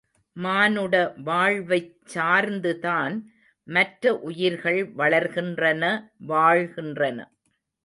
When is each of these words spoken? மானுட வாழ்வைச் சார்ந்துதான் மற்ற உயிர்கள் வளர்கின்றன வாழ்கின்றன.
மானுட 0.35 0.93
வாழ்வைச் 1.23 1.91
சார்ந்துதான் 2.13 3.15
மற்ற 3.67 4.15
உயிர்கள் 4.21 4.81
வளர்கின்றன 4.95 5.83
வாழ்கின்றன. 6.27 7.19